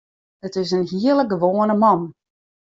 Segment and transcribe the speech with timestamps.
[0.47, 2.01] It is in hiele gewoane man.